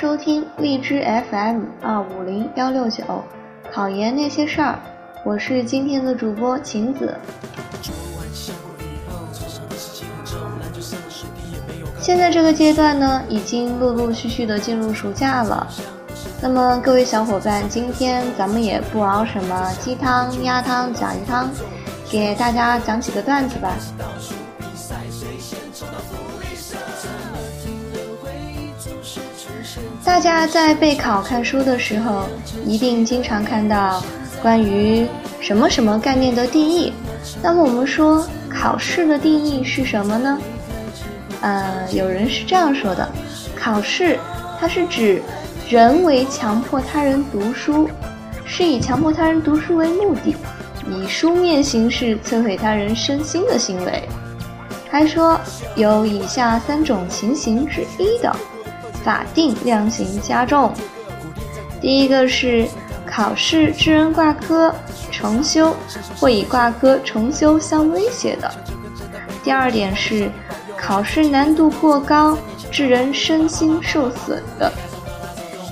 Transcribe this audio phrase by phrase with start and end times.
[0.00, 3.02] 收听荔枝 FM 二五零幺六九，
[3.72, 4.78] 考研那些事儿，
[5.24, 7.18] 我是今天的主播晴子。
[12.00, 15.66] 现在这个阶段呢，已经陆陆续续的进入暑假了。
[16.40, 21.50] 那么各位小伙伴，今天咱们也不熬什么鸡汤、鸭汤、甲鱼汤，
[22.08, 23.74] 给大家讲几个段子吧。
[30.04, 32.28] 大家在备考看书的时候，
[32.64, 34.02] 一定经常看到
[34.42, 35.06] 关于
[35.40, 36.92] 什么什么概念的定义。
[37.42, 40.38] 那么我们说考试的定义是什么呢？
[41.40, 43.08] 呃，有人是这样说的：
[43.54, 44.18] 考试
[44.58, 45.22] 它是指
[45.68, 47.88] 人为强迫他人读书，
[48.44, 50.34] 是以强迫他人读书为目的，
[50.90, 54.02] 以书面形式摧毁他人身心的行为。
[54.90, 55.38] 还说
[55.76, 58.34] 有以下三种情形之一的
[59.04, 60.72] 法定量刑加重：
[61.80, 62.68] 第一个是
[63.06, 64.74] 考试致人挂科、
[65.10, 65.74] 重修
[66.18, 68.48] 或以挂科、重修相威胁的；
[69.42, 70.30] 第二点是。
[70.80, 72.38] 考试难度过高，
[72.70, 74.72] 致人身心受损的。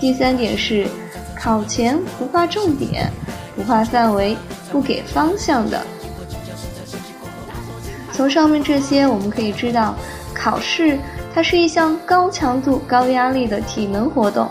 [0.00, 0.88] 第三点是，
[1.38, 3.12] 考前不划重点、
[3.54, 4.36] 不划范围、
[4.72, 5.86] 不给方向的。
[8.12, 9.94] 从上面这些，我们可以知道，
[10.34, 10.98] 考试
[11.34, 14.48] 它是一项高强度、高压力的体能活动，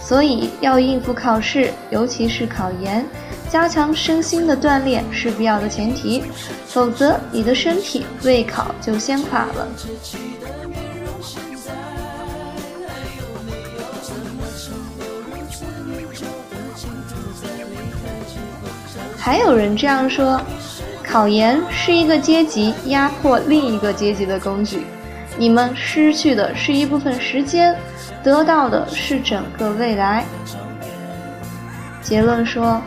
[0.00, 3.04] 所以要应付考试，尤其是考研。
[3.50, 6.24] 加强身心的锻炼是必要的前提，
[6.66, 9.68] 否则你的身体未考就先垮了。
[19.18, 20.40] 还有人这样说：
[21.04, 24.86] 考研是一个阶级压迫另一个阶级的工具，
[25.36, 27.76] 你们失去的是一部分时间，
[28.22, 30.24] 得到的是整个未来。
[32.00, 32.80] 结论说。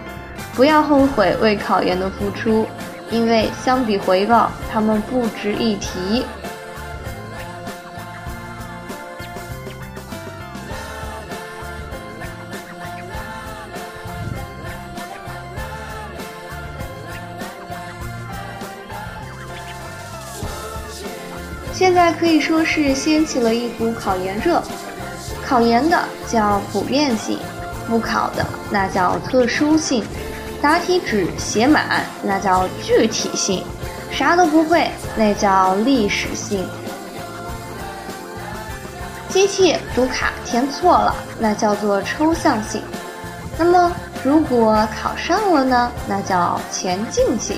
[0.53, 2.65] 不要后悔为考研的付出，
[3.11, 6.23] 因为相比回报，他们不值一提。
[21.77, 24.63] 现在可以说是掀起了一股考研热，
[25.45, 27.37] 考研的叫普遍性，
[27.85, 30.01] 不考的那叫特殊性。
[30.61, 33.61] 答题纸写满，那叫具体性；
[34.09, 36.65] 啥都不会，那叫历史性。
[39.27, 42.81] 机器读卡填错了，那叫做抽象性。
[43.57, 43.91] 那么
[44.23, 45.91] 如果考上了呢？
[46.07, 47.57] 那叫前进性；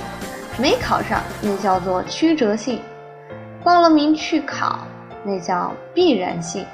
[0.58, 2.82] 没考上，那叫做曲折性。
[3.68, 4.80] 报了名去考，
[5.26, 6.66] 那叫必然性。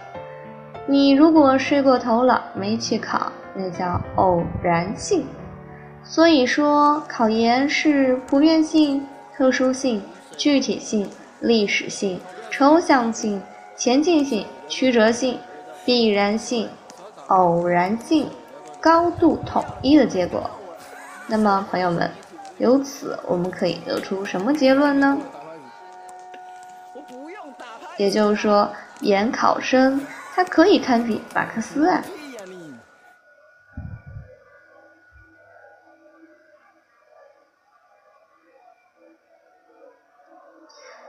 [0.85, 5.25] 你如果睡过头了，没去考，那叫偶然性。
[6.03, 9.03] 所以说，考研是普遍性、
[9.35, 10.03] 特殊性、
[10.37, 11.09] 具体性、
[11.39, 12.21] 历史性、
[12.51, 13.41] 抽象性、
[13.75, 15.39] 前进性、曲折性、
[15.83, 16.69] 必然性、
[17.29, 18.29] 偶然性、
[18.79, 20.47] 高度统一的结果。
[21.25, 22.07] 那么，朋友们，
[22.59, 25.17] 由此我们可以得出什么结论呢？
[27.97, 28.71] 也就是说，
[29.01, 29.99] 研考生
[30.35, 32.01] 他可以堪比马克思啊。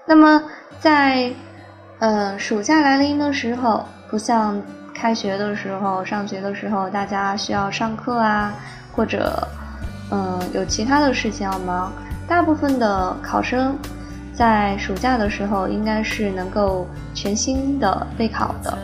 [0.06, 0.42] 那么，
[0.78, 1.32] 在
[1.98, 4.60] 呃暑假来临的时候，不像
[4.94, 8.52] 开学的时候、上学的时候，大家需要上课啊，
[8.94, 9.48] 或者
[10.12, 11.90] 嗯有其他的事情要忙。
[12.28, 13.78] 大部分的考生
[14.34, 18.76] 在暑假的时候，应该是能够全心的备考的。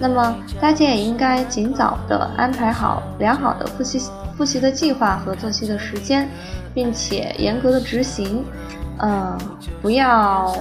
[0.00, 4.00] 那么，大家也应该尽早的安排好良好的复习
[4.36, 6.28] 复习的计划和作息的时间，
[6.74, 8.44] 并且严格的执行。
[8.98, 9.38] 嗯，
[9.82, 10.54] 不要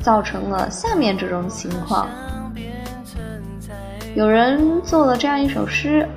[0.00, 2.08] 造成了下面这种情况。
[4.14, 6.08] 有人做了这样一首诗，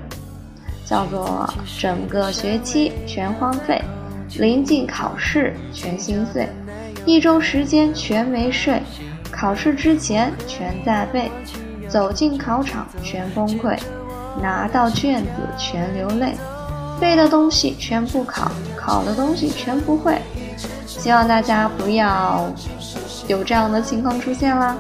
[0.86, 1.48] 叫做
[1.80, 3.82] “整个学期全荒废，
[4.38, 6.48] 临近考试全心碎，
[7.08, 8.84] 一周时间全没睡，
[9.32, 11.32] 考试之前全在背，
[11.88, 13.80] 走进考场全崩溃，
[14.42, 16.34] 拿到卷子全流泪，
[17.00, 20.22] 背的东西全不考，考的东西全不会。”
[20.86, 22.52] 希望大家不要
[23.30, 24.76] 有这样的情况出现啦。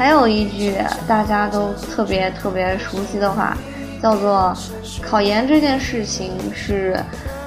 [0.00, 0.76] 还有一句
[1.06, 3.54] 大家都特别特别熟悉的话，
[4.02, 4.56] 叫做
[5.02, 6.98] 考研这件事情是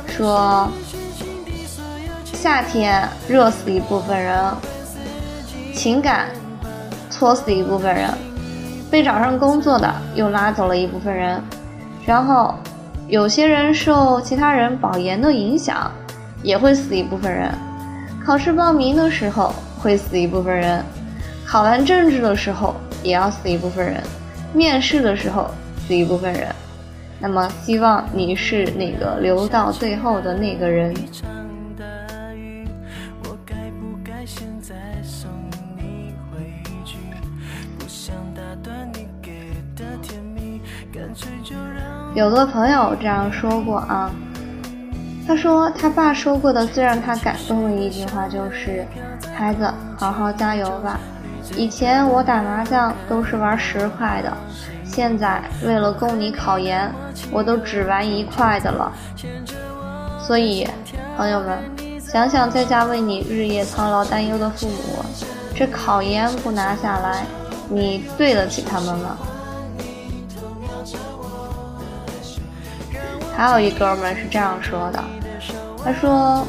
[0.06, 0.70] 说
[2.32, 4.40] 夏天热死一部分人，
[5.74, 6.28] 情感
[7.10, 8.08] 搓死一部分人，
[8.92, 11.42] 被找上工作的又拉走了一部分人，
[12.06, 12.54] 然后
[13.08, 15.92] 有些人受其他人保研的影响，
[16.44, 17.52] 也会死一部分人。
[18.24, 20.86] 考试报名的时候会死一部分人，
[21.54, 24.02] 考完政治的时候也要死一部分人，
[24.56, 25.48] 面试的时候。
[25.86, 26.48] 死一部分人，
[27.20, 30.96] 那么希望你是那个留到最后的那个人。
[42.16, 44.10] 有个朋友这样说过啊，
[45.28, 48.84] 他说他爸说过的最让他感动的一句话就是
[49.36, 51.00] ：“孩子，好好加油吧。
[51.56, 54.31] 以前我打麻将都是玩十块的。”
[54.86, 56.94] 现在为了供你考研，
[57.31, 58.92] 我都只玩一块的了。
[60.19, 60.68] 所以，
[61.18, 61.57] 朋友们，
[62.00, 65.04] 想想在家为你日夜操劳担忧的父母，
[65.56, 67.25] 这考研不拿下来，
[67.69, 69.18] 你对得起他们吗？
[73.36, 75.04] 还有一哥们是这样说的，
[75.84, 76.45] 他说，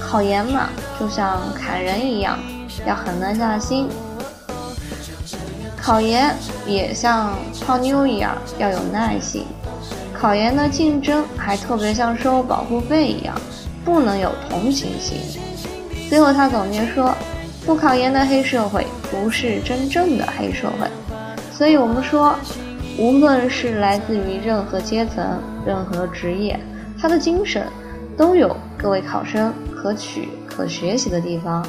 [0.00, 2.38] 考研嘛，就像砍人一样，
[2.86, 3.86] 要狠得下心。
[5.82, 6.32] 考研
[6.64, 7.36] 也像
[7.66, 9.44] 泡妞一样要有耐心，
[10.14, 13.34] 考研的竞争还特别像收保护费一样，
[13.84, 15.18] 不能有同情心。
[16.08, 17.12] 最后他总结说，
[17.66, 20.86] 不考研的黑社会不是真正的黑社会。
[21.50, 22.36] 所以我们说，
[22.96, 26.60] 无论是来自于任何阶层、任何职业，
[26.96, 27.66] 他的精神
[28.16, 31.66] 都有各位考生可取、可学习的地方。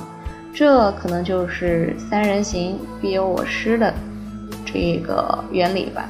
[0.53, 3.91] 这可能就是“三人行，必有我师”的
[4.63, 6.07] 这个原理吧。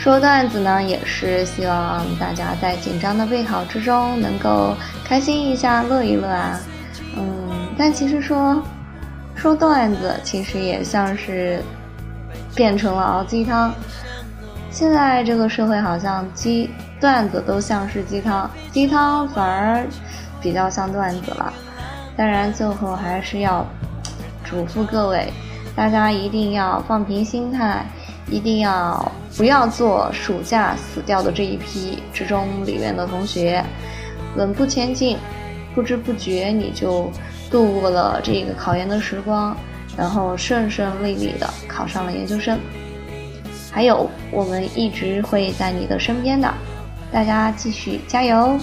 [0.00, 4.74] 说段子呢，也是希望大家在紧张的备考之中能够
[5.04, 6.58] 开心一下、乐一乐啊。
[7.18, 8.62] 嗯，但其实说
[9.34, 11.62] 说段子，其实也像是
[12.54, 13.74] 变成了熬鸡汤。
[14.70, 19.84] 现在这个社会好像鸡段子都像是鸡汤，鸡汤反而
[20.40, 21.52] 比较像段子了。
[22.16, 23.66] 当然，最后还是要
[24.44, 25.30] 嘱咐各位，
[25.76, 27.84] 大家一定要放平心态。
[28.30, 33.64] 一定要不要做暑假死掉的这一批之中里面的同学，
[34.36, 35.18] 稳步前进，
[35.74, 37.10] 不知不觉你就
[37.50, 39.56] 度过了这个考研的时光，
[39.96, 42.58] 然后顺顺利利的考上了研究生。
[43.72, 46.52] 还有，我们一直会在你的身边的，
[47.12, 48.58] 大家继续加油！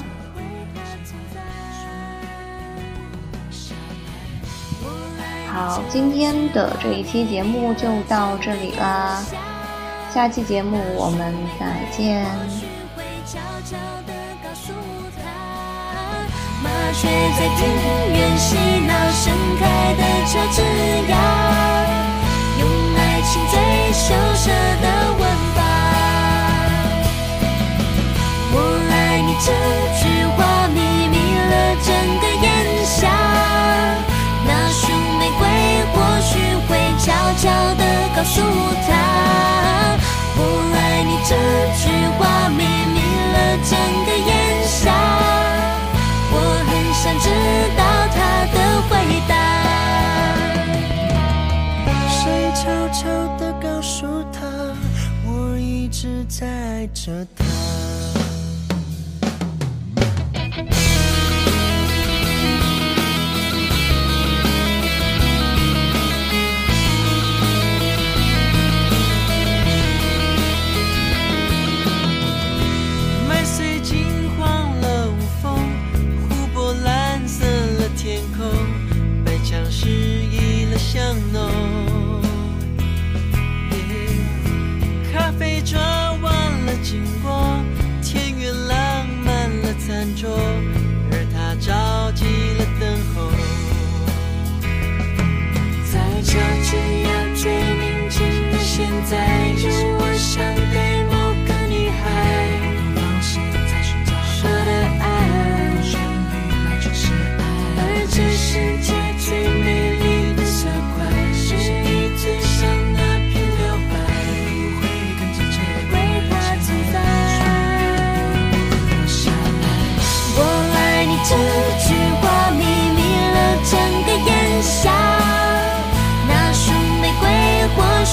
[5.50, 9.24] 好，今天的这一期节目就到这里啦。
[10.14, 12.26] 下期节目我们再见。
[16.64, 17.60] 麻雀在庭
[18.14, 18.56] 院嬉
[18.88, 19.62] 闹，盛开
[19.94, 20.58] 的乔治
[21.08, 21.14] 亚，
[22.60, 22.62] 用
[22.96, 23.54] 爱情最
[23.94, 24.50] 羞涩
[24.82, 24.86] 的
[25.20, 25.22] 吻
[25.56, 25.58] 法。
[28.54, 28.56] 我
[28.90, 29.48] 爱你这
[30.00, 30.02] 句
[30.36, 30.38] 话，
[30.70, 30.76] 秘
[31.10, 31.16] 密
[31.52, 31.54] 了
[31.86, 31.88] 整
[32.20, 32.46] 个炎
[32.84, 32.98] 夏。
[34.48, 34.82] 那束
[35.20, 35.42] 玫瑰
[35.94, 36.32] 或许
[36.66, 37.06] 会悄
[37.38, 37.46] 悄
[37.76, 37.82] 地
[38.16, 38.42] 告诉
[38.88, 39.87] 他。
[57.08, 57.57] 在这他。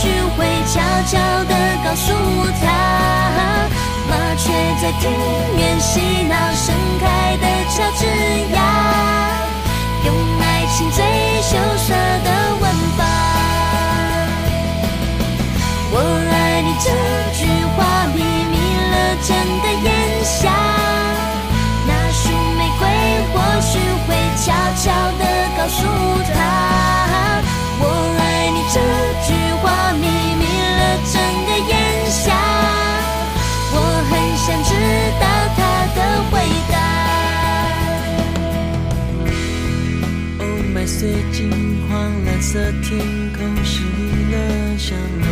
[0.05, 0.75] 许会悄
[1.07, 2.13] 悄地告诉
[2.61, 2.63] 他，
[4.07, 5.11] 麻雀在庭
[5.57, 8.05] 院嬉闹，盛开的乔治
[8.53, 8.59] 亚，
[10.05, 11.03] 用爱情最
[11.41, 12.29] 羞涩的
[12.61, 12.63] 吻
[12.99, 13.01] 法。
[15.91, 15.97] 我
[16.31, 16.87] 爱你这
[17.33, 17.41] 句
[17.75, 17.79] 话，
[18.15, 18.21] 秘
[18.53, 18.55] 密
[18.91, 18.93] 了
[19.23, 20.74] 整个炎夏。
[42.55, 42.97] 色天
[43.33, 45.27] 空是离了相融。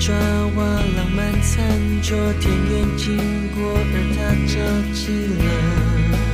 [0.00, 0.14] 抓
[0.56, 0.64] 娃
[0.96, 1.56] 浪漫餐
[2.02, 3.16] 桌，田园经
[3.54, 4.54] 过，而他着
[4.94, 5.02] 急
[5.44, 6.27] 了。